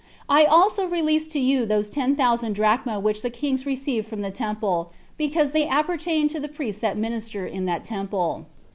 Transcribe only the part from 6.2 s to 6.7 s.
to the